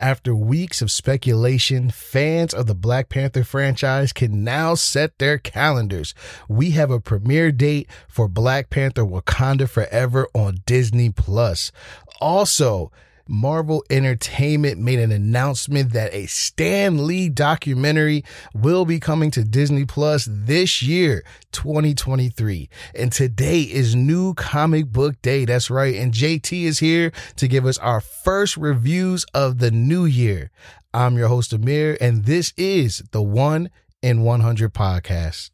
[0.00, 6.14] After weeks of speculation, fans of the Black Panther franchise can now set their calendars.
[6.48, 11.72] We have a premiere date for Black Panther Wakanda Forever on Disney Plus.
[12.20, 12.92] Also,
[13.28, 18.24] Marvel Entertainment made an announcement that a Stan Lee documentary
[18.54, 22.68] will be coming to Disney Plus this year, 2023.
[22.94, 25.44] And today is New Comic Book Day.
[25.44, 25.94] That's right.
[25.94, 30.50] And JT is here to give us our first reviews of the new year.
[30.94, 33.70] I'm your host, Amir, and this is the One
[34.02, 35.50] in 100 podcast.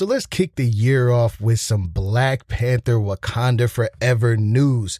[0.00, 4.98] So let's kick the year off with some Black Panther Wakanda Forever news.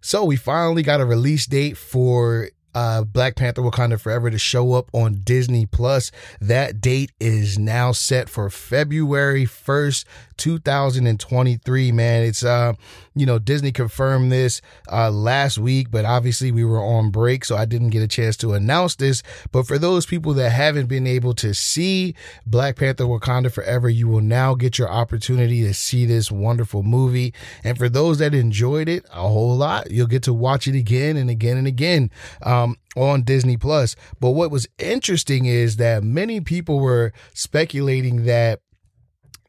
[0.00, 4.74] So we finally got a release date for uh, Black Panther Wakanda Forever to show
[4.74, 6.10] up on Disney Plus.
[6.40, 10.04] That date is now set for February 1st,
[10.36, 12.22] 2023, man.
[12.22, 12.74] It's, uh,
[13.14, 17.56] you know, Disney confirmed this uh, last week, but obviously we were on break, so
[17.56, 19.22] I didn't get a chance to announce this.
[19.52, 22.14] But for those people that haven't been able to see
[22.46, 27.34] Black Panther Wakanda Forever, you will now get your opportunity to see this wonderful movie.
[27.64, 31.16] And for those that enjoyed it a whole lot, you'll get to watch it again
[31.16, 32.10] and again and again.
[32.42, 32.59] Um,
[32.96, 33.96] on Disney Plus.
[34.20, 38.60] But what was interesting is that many people were speculating that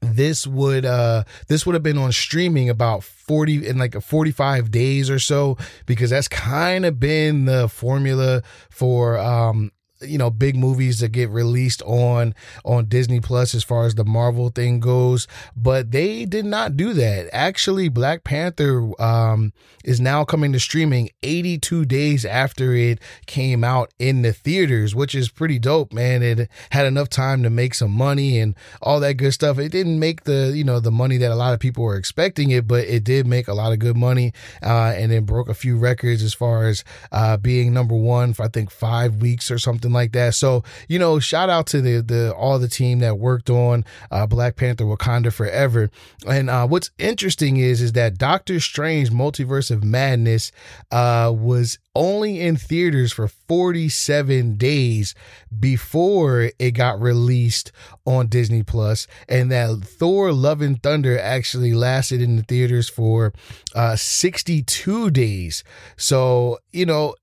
[0.02, 4.72] this would uh this would have been on streaming about 40 in like a 45
[4.72, 9.72] days or so because that's kind of been the formula for um
[10.02, 12.34] you know big movies that get released on
[12.66, 16.94] on Disney Plus as far as the Marvel thing goes but they did not do
[16.94, 17.30] that.
[17.32, 23.92] Actually Black Panther um is now coming to streaming 82 days after it came out
[24.00, 26.24] in the theaters which is pretty dope man.
[26.24, 29.60] It had enough time to make some money and all that good stuff.
[29.60, 32.52] It didn't make the you know the money that a lot of people were expecting
[32.52, 35.54] it but it did make a lot of good money uh and it broke a
[35.54, 39.58] few records as far as uh being number 1 for I think 5 weeks or
[39.58, 40.36] something like that.
[40.36, 44.26] So, you know, shout out to the the all the team that worked on uh,
[44.26, 45.90] Black Panther Wakanda Forever.
[46.28, 50.52] And uh, what's interesting is is that Doctor Strange Multiverse of Madness
[50.92, 55.14] uh, was only in theaters for 47 days
[55.60, 57.72] before it got released
[58.06, 63.34] on Disney Plus and that Thor Love and Thunder actually lasted in the theaters for
[63.76, 65.64] uh 62 days.
[65.98, 67.16] So, you know,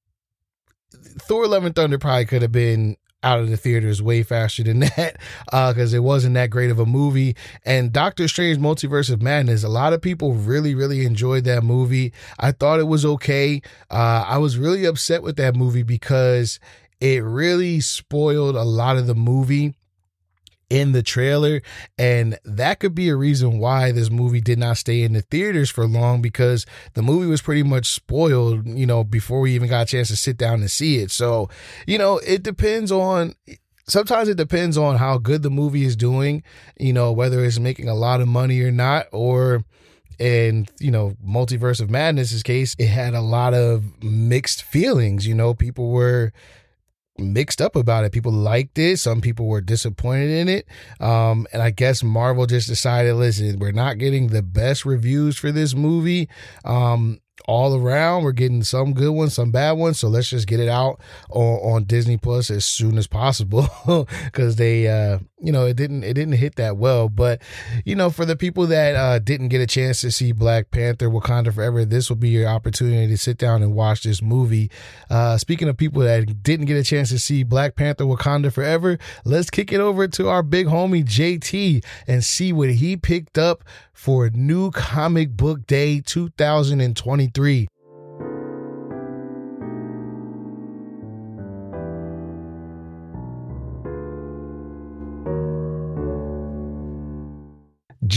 [0.93, 4.78] Thor: Love and Thunder probably could have been out of the theaters way faster than
[4.97, 5.16] that
[5.47, 7.37] because uh, it wasn't that great of a movie.
[7.65, 12.12] And Doctor Strange Multiverse of Madness, a lot of people really, really enjoyed that movie.
[12.38, 13.60] I thought it was okay.
[13.91, 16.60] Uh, I was really upset with that movie because
[17.00, 19.75] it really spoiled a lot of the movie
[20.71, 21.62] in the trailer.
[21.99, 25.71] And that could be a reason why this movie did not stay in the theaters
[25.71, 29.83] for long because the movie was pretty much spoiled, you know, before we even got
[29.83, 31.11] a chance to sit down and see it.
[31.11, 31.49] So,
[31.87, 33.34] you know, it depends on
[33.87, 36.43] sometimes it depends on how good the movie is doing,
[36.79, 39.65] you know, whether it's making a lot of money or not, or
[40.19, 45.35] in you know multiverse of madness's case it had a lot of mixed feelings you
[45.35, 46.33] know people were
[47.19, 48.12] mixed up about it.
[48.12, 48.99] People liked it.
[48.99, 50.67] Some people were disappointed in it.
[51.01, 55.53] Um, and I guess Marvel just decided, listen, we're not getting the best reviews for
[55.53, 56.29] this movie.
[56.65, 58.25] Um, all around.
[58.25, 59.99] We're getting some good ones, some bad ones.
[59.99, 63.69] So let's just get it out on, on Disney Plus as soon as possible
[64.25, 67.09] because they, uh, you know, it didn't it didn't hit that well.
[67.09, 67.41] But
[67.84, 71.09] you know, for the people that uh, didn't get a chance to see Black Panther:
[71.09, 74.71] Wakanda Forever, this will be your opportunity to sit down and watch this movie.
[75.10, 78.99] Uh, speaking of people that didn't get a chance to see Black Panther: Wakanda Forever,
[79.25, 83.65] let's kick it over to our big homie JT and see what he picked up
[83.93, 87.69] for New Comic Book Day 2023.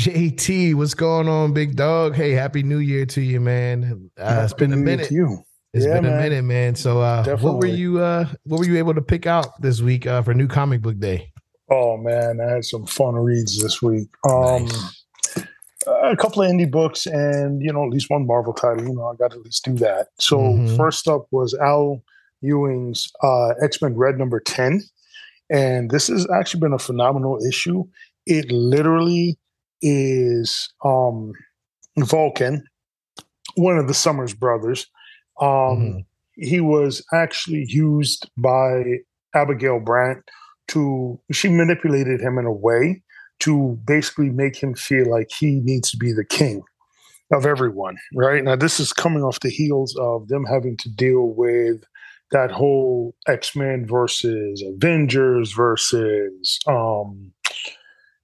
[0.02, 2.16] JT, what's going on, big dog?
[2.16, 4.10] Hey, happy New Year to you, man.
[4.18, 5.12] Uh, it's been a minute.
[5.12, 5.44] you.
[5.76, 6.14] It's yeah, been man.
[6.14, 6.74] a minute, man.
[6.76, 8.00] So, uh, what were you?
[8.00, 10.98] Uh, what were you able to pick out this week uh, for New Comic Book
[10.98, 11.32] Day?
[11.70, 14.10] Oh man, I had some fun reads this week.
[14.28, 15.06] Um, nice
[15.88, 18.84] a couple of indie books and you know at least one Marvel title.
[18.84, 20.08] You know, I got to at least do that.
[20.20, 20.78] So mm-hmm.
[20.78, 22.04] first up was Al
[22.42, 24.82] Ewing's uh, X Men Red number ten,
[25.50, 27.84] and this has actually been a phenomenal issue.
[28.26, 29.38] It literally
[29.82, 31.34] is um,
[31.98, 32.64] Vulcan,
[33.56, 34.88] one of the Summers brothers.
[35.40, 36.00] Um, mm-hmm.
[36.36, 38.84] He was actually used by
[39.36, 40.22] Abigail Brand
[40.70, 41.20] to.
[41.32, 43.04] She manipulated him in a way
[43.40, 46.62] to basically make him feel like he needs to be the king
[47.34, 48.44] of everyone, right?
[48.44, 51.84] Now, this is coming off the heels of them having to deal with
[52.32, 57.34] that whole X Men versus Avengers versus um,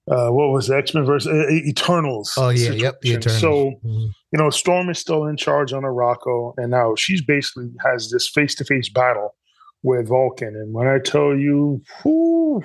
[0.09, 2.33] uh, what was X Men versus uh, Eternals?
[2.37, 2.79] Oh yeah, situation.
[2.79, 3.41] yep, the Eternals.
[3.41, 4.05] So mm-hmm.
[4.31, 8.27] you know, Storm is still in charge on Arakko, and now she's basically has this
[8.27, 9.35] face to face battle
[9.83, 10.55] with Vulcan.
[10.55, 12.63] And when I tell you, whew,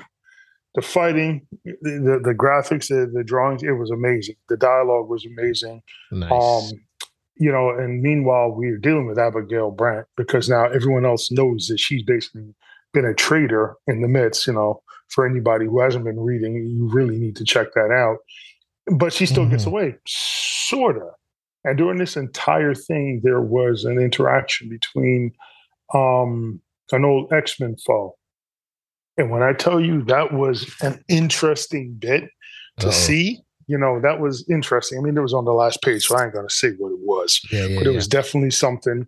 [0.74, 4.36] the fighting, the, the, the graphics, the, the, drawings, it was amazing.
[4.48, 5.82] The dialogue was amazing.
[6.10, 6.32] Nice.
[6.32, 6.80] Um,
[7.36, 11.80] you know, and meanwhile, we're dealing with Abigail Brand because now everyone else knows that
[11.80, 12.54] she's basically
[12.92, 14.46] been a traitor in the midst.
[14.46, 14.81] You know,
[15.12, 18.18] for anybody who hasn't been reading, you really need to check that out.
[18.86, 19.52] But she still mm-hmm.
[19.52, 21.10] gets away, sorta.
[21.64, 25.32] And during this entire thing, there was an interaction between
[25.94, 26.60] um,
[26.90, 28.16] an old X Men foe
[29.16, 32.24] and when I tell you that was an interesting bit
[32.80, 32.92] to Uh-oh.
[32.92, 34.98] see, you know, that was interesting.
[34.98, 36.98] I mean, it was on the last page, so I ain't gonna say what it
[37.00, 37.40] was.
[37.52, 37.96] Yeah, yeah, but it yeah.
[37.96, 39.06] was definitely something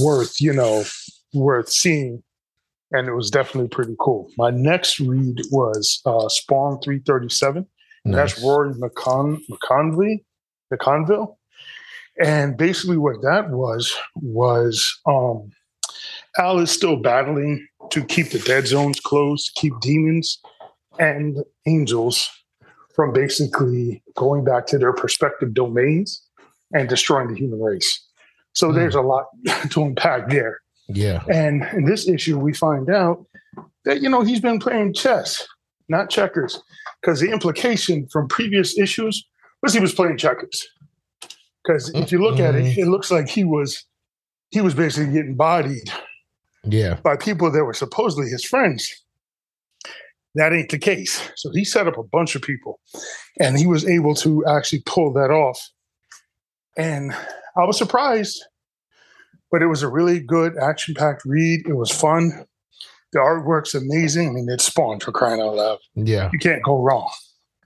[0.00, 0.84] worth, you know,
[1.34, 2.22] worth seeing.
[2.92, 4.30] And it was definitely pretty cool.
[4.36, 7.66] My next read was uh, Spawn 337.
[8.04, 8.16] Nice.
[8.34, 10.18] That's Rory McCon McConville,
[10.72, 11.36] McConville.
[12.22, 15.50] And basically what that was was um
[16.38, 20.40] Al is still battling to keep the dead zones closed, keep demons
[20.98, 22.30] and angels
[22.94, 26.22] from basically going back to their respective domains
[26.72, 28.06] and destroying the human race.
[28.52, 28.74] So mm.
[28.74, 29.26] there's a lot
[29.70, 30.60] to unpack there.
[30.92, 31.22] Yeah.
[31.30, 33.26] And in this issue, we find out
[33.84, 35.46] that, you know, he's been playing chess,
[35.88, 36.60] not checkers,
[37.00, 39.26] because the implication from previous issues
[39.62, 40.66] was he was playing checkers.
[41.64, 42.44] Because if you look mm-hmm.
[42.44, 42.80] at it, mm-hmm.
[42.80, 43.84] it looks like he was
[44.50, 45.90] he was basically getting bodied
[46.64, 46.94] yeah.
[47.02, 49.04] By people that were supposedly his friends.
[50.34, 51.28] That ain't the case.
[51.36, 52.80] So he set up a bunch of people
[53.40, 55.60] and he was able to actually pull that off.
[56.76, 57.12] And
[57.56, 58.44] I was surprised,
[59.50, 61.66] but it was a really good action packed read.
[61.66, 62.46] It was fun.
[63.12, 64.28] The artwork's amazing.
[64.28, 65.78] I mean, it's spawned for crying out loud.
[65.94, 66.30] Yeah.
[66.32, 67.10] You can't go wrong.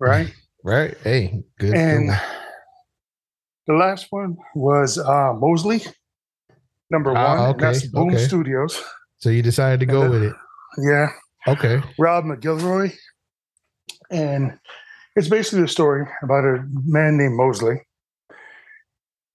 [0.01, 0.35] Right?
[0.65, 0.97] right.
[1.03, 1.75] Hey, good.
[1.75, 2.11] And
[3.67, 5.83] the last one was uh, Mosely
[6.91, 7.51] number ah, one.
[7.51, 8.25] okay, that's Boom okay.
[8.25, 8.83] Studios.
[9.19, 10.35] So you decided to go then, with it.
[10.79, 11.09] Yeah.
[11.47, 11.83] Okay.
[11.99, 12.95] Rob Guillory.
[14.11, 14.59] And
[15.17, 17.81] it's basically a story about a man named Mosely.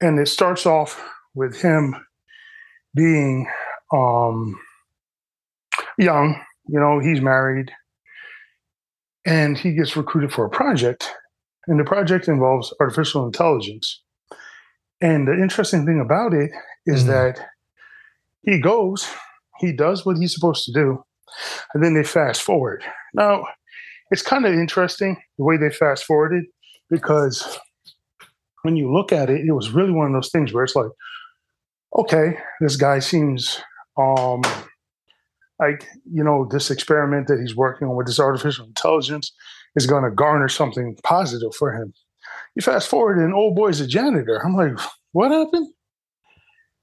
[0.01, 1.03] And it starts off
[1.35, 1.95] with him
[2.95, 3.47] being
[3.93, 4.59] um,
[5.97, 7.71] young, you know, he's married,
[9.25, 11.11] and he gets recruited for a project.
[11.67, 14.01] And the project involves artificial intelligence.
[15.01, 16.51] And the interesting thing about it
[16.85, 17.11] is mm-hmm.
[17.11, 17.47] that
[18.41, 19.07] he goes,
[19.59, 21.03] he does what he's supposed to do,
[21.73, 22.83] and then they fast forward.
[23.13, 23.45] Now,
[24.11, 26.45] it's kind of interesting the way they fast forwarded
[26.89, 27.59] because
[28.63, 30.89] when you look at it, it was really one of those things where it's like,
[31.97, 33.61] okay, this guy seems
[33.97, 34.41] um
[35.59, 39.31] like you know this experiment that he's working on with this artificial intelligence
[39.75, 41.93] is going to garner something positive for him.
[42.55, 44.37] You fast forward and old boy's a janitor.
[44.43, 44.79] I'm like,
[45.11, 45.67] what happened?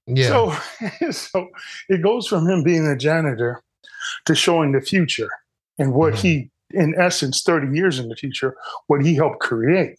[0.07, 0.29] Yeah.
[0.29, 0.57] So,
[1.11, 1.49] so
[1.89, 3.63] it goes from him being a janitor
[4.27, 5.31] to showing the future
[5.79, 6.27] and what mm-hmm.
[6.27, 8.57] he, in essence, 30 years in the future,
[8.87, 9.99] what he helped create.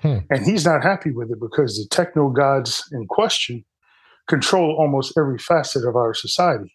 [0.00, 0.18] Hmm.
[0.30, 3.64] And he's not happy with it because the techno gods in question
[4.28, 6.72] control almost every facet of our society.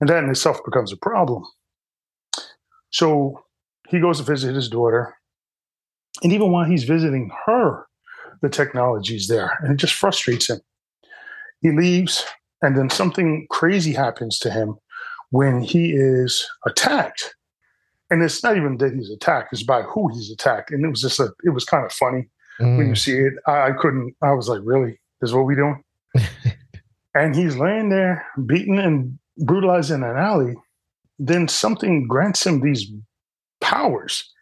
[0.00, 1.44] And that in itself becomes a problem.
[2.90, 3.42] So
[3.88, 5.14] he goes to visit his daughter.
[6.22, 7.86] And even while he's visiting her,
[8.42, 9.58] the technology is there.
[9.60, 10.60] And it just frustrates him
[11.60, 12.24] he leaves,
[12.62, 14.76] and then something crazy happens to him
[15.30, 17.34] when he is attacked.
[18.10, 20.70] And it's not even that he's attacked; it's by who he's attacked.
[20.70, 22.28] And it was just a, it was kind of funny
[22.60, 22.78] mm.
[22.78, 22.98] when you mm.
[22.98, 23.34] see it.
[23.46, 24.14] I, I, couldn't.
[24.22, 24.98] I was like, really?
[25.20, 25.82] This is what we doing?
[27.14, 30.54] And he's laying there, beaten and brutalized in an alley.
[31.18, 32.90] Then something grants him these
[33.60, 34.32] powers.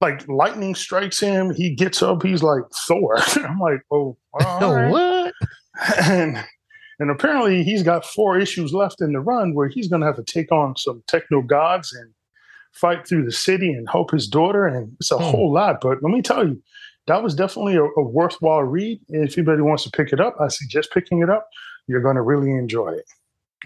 [0.00, 1.54] Like lightning strikes him.
[1.54, 2.22] He gets up.
[2.22, 3.18] He's like Thor.
[3.36, 4.90] I'm like, oh, right.
[4.90, 5.34] what?
[6.04, 6.44] and
[7.00, 10.16] and apparently he's got four issues left in the run where he's going to have
[10.16, 12.12] to take on some techno gods and
[12.72, 15.24] fight through the city and help his daughter and it's a hmm.
[15.24, 16.62] whole lot but let me tell you
[17.08, 20.48] that was definitely a, a worthwhile read if anybody wants to pick it up i
[20.48, 21.48] suggest picking it up
[21.88, 23.04] you're going to really enjoy it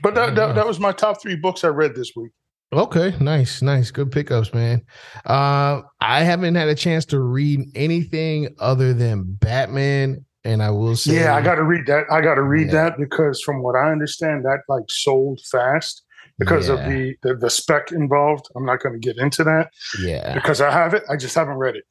[0.02, 2.32] but that, that, that was my top three books i read this week
[2.74, 4.80] Okay, nice, nice, good pickups, man.
[5.26, 10.96] Uh, I haven't had a chance to read anything other than Batman and I will
[10.96, 12.04] say, yeah, I got to read that.
[12.10, 12.72] I got to read yeah.
[12.72, 16.02] that because from what I understand, that like sold fast.
[16.38, 16.74] because yeah.
[16.74, 18.46] of the, the, the spec involved.
[18.56, 19.70] I'm not going to get into that.
[20.00, 21.04] Yeah, because I have it.
[21.08, 21.84] I just haven't read it.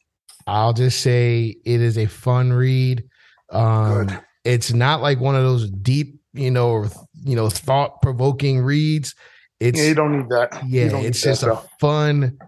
[0.48, 3.03] I'll just say it is a fun read.
[3.50, 4.19] Um, Good.
[4.43, 6.88] It's not like one of those deep, you know,
[7.24, 9.15] you know, thought provoking reads.
[9.60, 10.63] It's yeah, you don't need that.
[10.67, 12.39] Yeah, it's just that, a fun,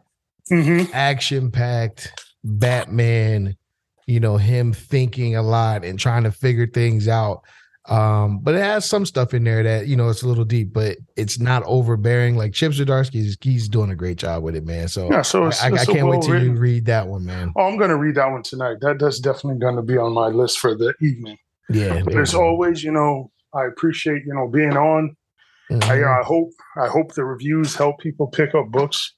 [0.51, 0.91] mm-hmm.
[0.93, 2.11] action packed
[2.43, 3.55] Batman.
[4.07, 7.43] You know, him thinking a lot and trying to figure things out.
[7.89, 10.71] Um, but it has some stuff in there that you know it's a little deep,
[10.71, 12.37] but it's not overbearing.
[12.37, 14.87] Like Chip Zdarsky, he's he's doing a great job with it, man.
[14.87, 17.51] So yeah, so I, I, I can't wait till you read that one, man.
[17.57, 18.77] Oh, I'm gonna read that one tonight.
[18.79, 21.37] That that's definitely gonna be on my list for the evening.
[21.69, 25.15] Yeah, but as always, you know, I appreciate you know being on.
[25.69, 25.89] Mm-hmm.
[25.89, 29.13] I, I hope I hope the reviews help people pick up books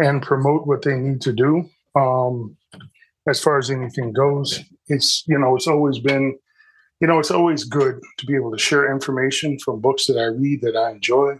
[0.00, 1.68] and promote what they need to do.
[1.94, 2.56] Um,
[3.28, 6.36] as far as anything goes, it's you know it's always been
[7.00, 10.24] you know, it's always good to be able to share information from books that I
[10.24, 11.38] read that I enjoy.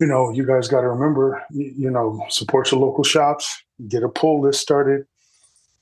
[0.00, 4.08] You know, you guys got to remember, you, know, support your local shops, get a
[4.08, 5.06] pull list started.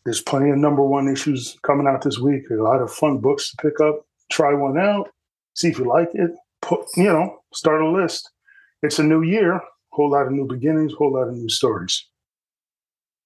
[0.04, 2.50] There's plenty of number one issues coming out this week.
[2.50, 4.06] A lot of fun books to pick up.
[4.30, 5.10] Try one out,
[5.54, 6.30] see if you like it.
[6.62, 8.30] Put, you know, start a list.
[8.82, 12.06] It's a new year, whole lot of new beginnings, whole lot of new stories.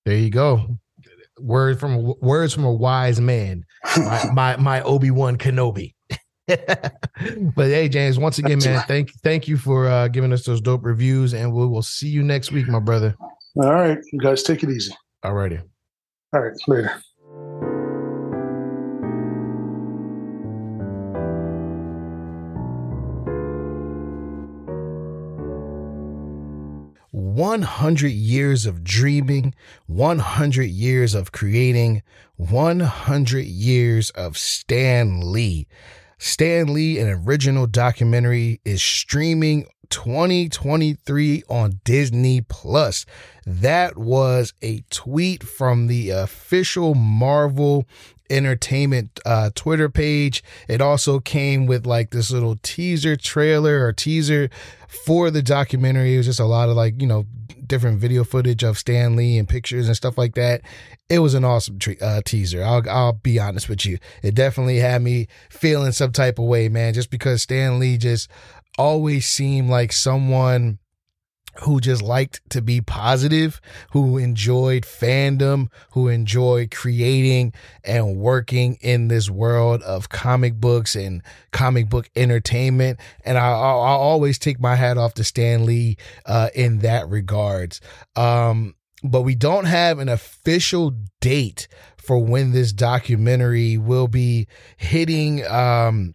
[0.05, 0.79] There you go.
[1.41, 3.65] Word from words from a wise man
[3.97, 5.95] my my, my Obi Wan Kenobi.
[6.49, 10.85] but hey, James, once again, man, thank thank you for uh, giving us those dope
[10.85, 13.15] reviews, and we will see you next week, my brother.
[13.57, 14.95] All right, you guys, take it easy.
[15.23, 15.61] All righty.
[16.33, 17.03] All right, later.
[27.39, 29.55] 100 years of dreaming,
[29.87, 32.03] 100 years of creating,
[32.35, 35.69] 100 years of Stan Lee.
[36.19, 43.07] Stan Lee, an original documentary, is streaming 2023 on Disney Plus.
[43.47, 47.87] That was a tweet from the official Marvel
[48.31, 50.43] Entertainment uh, Twitter page.
[50.69, 54.51] It also came with like this little teaser trailer or teaser
[54.87, 56.15] for the documentary.
[56.15, 57.27] It was just a lot of like, you know,
[57.67, 60.63] different video footage of Stan Lee and pictures and stuff like that.
[61.09, 62.63] It was an awesome tre- uh, teaser.
[62.63, 63.99] I'll, I'll be honest with you.
[64.23, 68.31] It definitely had me feeling some type of way, man, just because Stan Lee just
[68.79, 70.79] always seemed like someone
[71.61, 73.61] who just liked to be positive,
[73.93, 77.53] who enjoyed fandom, who enjoyed creating
[77.85, 81.23] and working in this world of comic books and
[81.53, 83.01] comic book entertainment.
[83.25, 85.97] And I, will always take my hat off to Stan Lee
[86.27, 87.81] uh, in that regards.
[88.17, 95.47] Um, but we don't have an official date for when this documentary will be hitting
[95.47, 96.15] um,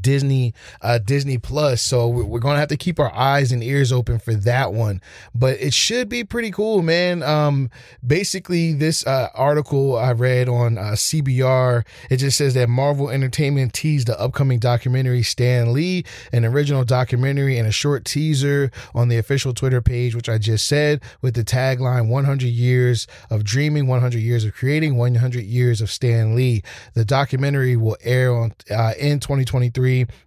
[0.00, 1.82] Disney uh Disney Plus.
[1.82, 5.00] So we're to have to keep our eyes and ears open for that one.
[5.34, 7.22] But it should be pretty cool man.
[7.22, 7.70] Um
[8.06, 13.72] basically this uh article I read on uh, CBR it just says that Marvel Entertainment
[13.72, 19.18] teased the upcoming documentary Stan Lee an original documentary and a short teaser on the
[19.18, 24.18] official Twitter page which I just said with the tagline 100 years of dreaming 100
[24.18, 26.62] years of creating 100 years of Stan Lee.
[26.94, 29.75] The documentary will air on uh, in 2023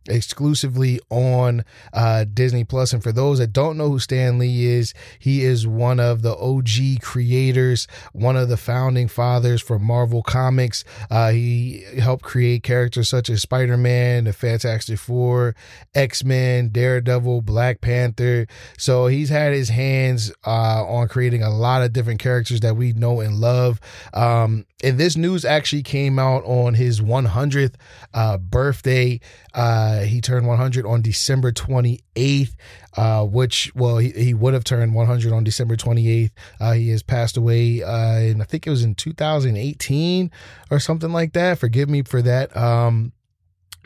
[0.07, 1.63] exclusively on
[1.93, 2.93] uh, Disney Plus.
[2.93, 6.35] And for those that don't know who Stan Lee is, he is one of the
[6.35, 10.83] OG creators, one of the founding fathers for Marvel Comics.
[11.09, 15.55] Uh, he helped create characters such as Spider Man, the Fantastic Four,
[15.93, 18.47] X Men, Daredevil, Black Panther.
[18.77, 22.93] So he's had his hands uh, on creating a lot of different characters that we
[22.93, 23.79] know and love.
[24.13, 27.75] Um, and this news actually came out on his 100th
[28.13, 29.19] uh, birthday.
[29.53, 32.55] Uh, he turned 100 on December 28th,
[32.95, 36.31] uh, which, well, he, he would have turned 100 on December 28th.
[36.61, 40.31] Uh, he has passed away, uh, and I think it was in 2018
[40.71, 41.59] or something like that.
[41.59, 42.55] Forgive me for that.
[42.55, 43.11] Um,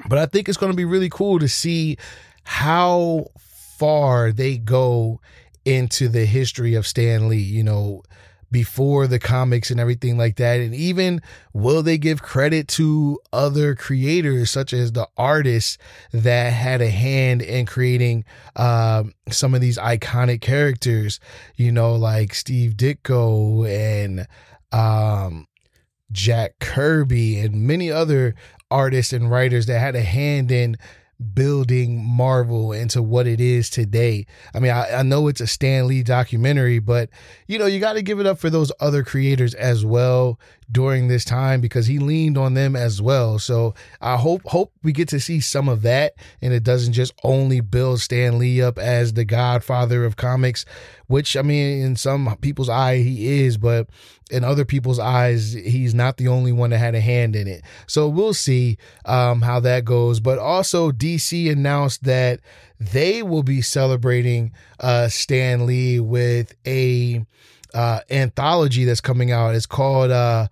[0.08, 1.98] but I think it's going to be really cool to see
[2.44, 3.28] how
[3.80, 5.20] far they go
[5.66, 7.38] into the history of Stan Lee.
[7.38, 8.04] You know,
[8.54, 10.62] before the comics and everything like that?
[10.62, 15.78] And even will they give credit to other creators, such as the artists
[16.14, 18.24] that had a hand in creating
[18.56, 21.20] um, some of these iconic characters,
[21.58, 24.28] you know, like Steve Ditko and
[24.72, 25.48] um,
[26.12, 28.36] Jack Kirby and many other
[28.72, 30.78] artists and writers that had a hand in
[31.34, 34.26] building Marvel into what it is today.
[34.54, 37.10] I mean, I, I know it's a Stan Lee documentary, but
[37.48, 40.40] you know, you got to give it up for those other creators as well
[40.74, 43.40] during this time because he leaned on them as well.
[43.40, 47.14] So I hope hope we get to see some of that and it doesn't just
[47.24, 50.66] only build Stan Lee up as the godfather of comics,
[51.08, 53.88] which I mean in some people's eye he is, but
[54.32, 57.64] in other people's eyes he's not the only one that had a hand in it.
[57.88, 60.20] So we'll see um, how that goes.
[60.20, 62.40] But also DC announced that
[62.80, 67.26] they will be celebrating uh, Stan Lee with a
[67.74, 69.56] uh, anthology that's coming out.
[69.56, 70.48] It's called uh,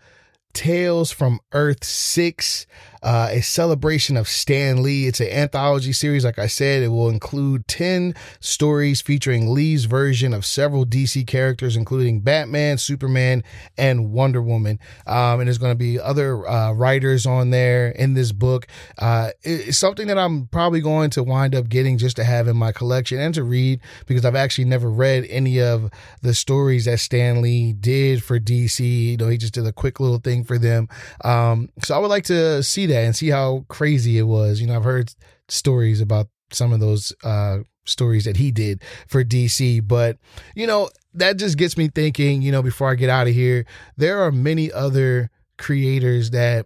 [0.53, 2.65] Tales from Earth 6
[3.03, 5.07] uh, a celebration of Stan Lee.
[5.07, 6.23] It's an anthology series.
[6.23, 11.75] Like I said, it will include 10 stories featuring Lee's version of several DC characters,
[11.75, 13.43] including Batman, Superman,
[13.77, 14.79] and Wonder Woman.
[15.07, 18.67] Um, and there's going to be other uh, writers on there in this book.
[18.99, 22.55] Uh, it's something that I'm probably going to wind up getting just to have in
[22.55, 25.89] my collection and to read because I've actually never read any of
[26.21, 29.11] the stories that Stan Lee did for DC.
[29.11, 30.87] You know, he just did a quick little thing for them.
[31.23, 34.61] Um, so I would like to see that and see how crazy it was.
[34.61, 35.13] You know, I've heard
[35.47, 40.17] stories about some of those uh, stories that he did for DC, but
[40.55, 43.65] you know, that just gets me thinking, you know, before I get out of here,
[43.97, 46.65] there are many other creators that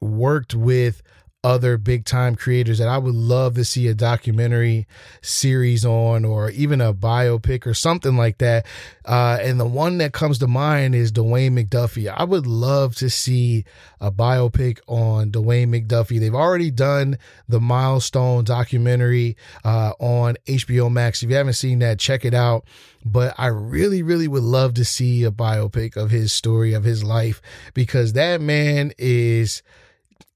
[0.00, 1.02] worked with
[1.42, 4.86] other big time creators that I would love to see a documentary
[5.22, 8.66] series on or even a biopic or something like that.
[9.06, 12.12] Uh, and the one that comes to mind is Dwayne McDuffie.
[12.14, 13.64] I would love to see
[14.00, 16.20] a biopic on Dwayne McDuffie.
[16.20, 17.16] They've already done
[17.48, 21.22] the milestone documentary uh, on HBO Max.
[21.22, 22.64] If you haven't seen that, check it out.
[23.02, 27.02] But I really, really would love to see a biopic of his story, of his
[27.02, 27.40] life,
[27.72, 29.62] because that man is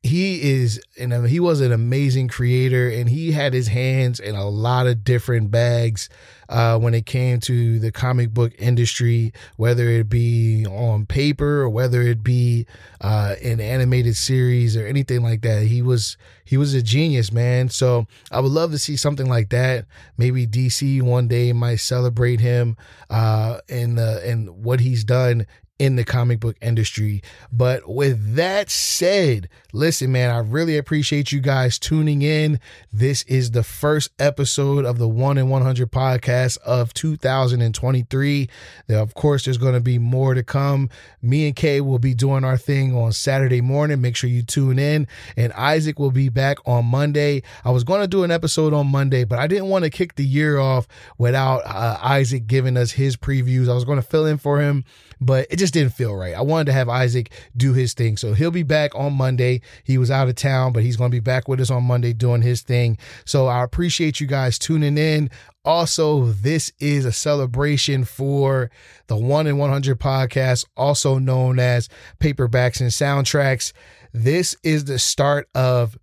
[0.05, 4.47] he is and he was an amazing creator and he had his hands in a
[4.47, 6.11] lot of different bags
[6.51, 11.71] uh, when it came to the comic book industry whether it be on paper or
[11.71, 12.67] whether it be
[13.01, 15.63] uh, an animated series or anything like that.
[15.67, 17.71] He was he was a genius man.
[17.71, 19.87] So i would love to see something like that.
[20.19, 22.77] Maybe dc one day might celebrate him
[23.09, 25.47] uh, and uh, and what he's done
[25.79, 27.23] in the comic book industry.
[27.53, 32.61] But with that said, listen, man, I really appreciate you guys tuning in.
[32.93, 38.49] This is the first episode of the 1 in 100 podcast of 2023.
[38.89, 40.91] Now, of course, there's going to be more to come.
[41.21, 44.01] Me and Kay will be doing our thing on Saturday morning.
[44.01, 45.09] Make sure you tune in.
[45.37, 47.43] And Isaac will be back on Monday.
[47.65, 50.15] I was going to do an episode on Monday, but I didn't want to kick
[50.15, 50.87] the year off
[51.19, 53.69] without uh, Isaac giving us his previews.
[53.69, 54.85] I was going to fill in for him,
[55.21, 56.35] but it just didn't feel right.
[56.35, 58.17] I wanted to have Isaac do his thing.
[58.17, 59.63] So he'll be back on Monday.
[59.85, 62.13] He was out of town, but he's going to be back with us on Monday
[62.13, 62.99] doing his thing.
[63.25, 65.31] So I appreciate you guys tuning in.
[65.65, 68.71] Also, this is a celebration for
[69.07, 71.89] the 1 in 100 podcast, also known as
[72.21, 73.73] Paperbacks and Soundtracks.
[74.13, 75.97] This is the start of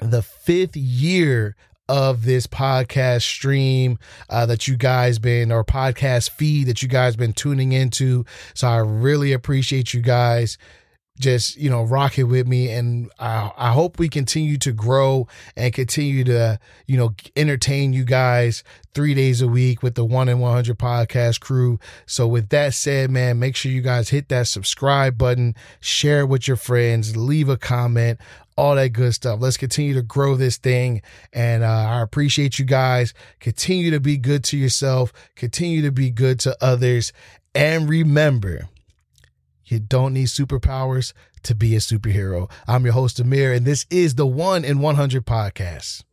[0.00, 1.56] the fifth year
[1.88, 7.16] of this podcast stream uh, that you guys been or podcast feed that you guys
[7.16, 8.24] been tuning into.
[8.54, 10.58] So I really appreciate you guys
[11.18, 15.28] just you know rock it with me and I, I hope we continue to grow
[15.56, 18.62] and continue to you know entertain you guys
[18.94, 23.10] three days a week with the one in 100 podcast crew so with that said
[23.10, 27.56] man make sure you guys hit that subscribe button share with your friends leave a
[27.56, 28.18] comment
[28.56, 29.38] all that good stuff.
[29.40, 31.02] Let's continue to grow this thing.
[31.32, 33.12] And uh, I appreciate you guys.
[33.38, 37.12] Continue to be good to yourself, continue to be good to others.
[37.54, 38.68] And remember,
[39.66, 42.50] you don't need superpowers to be a superhero.
[42.66, 46.04] I'm your host, Amir, and this is the 1 in 100 podcast.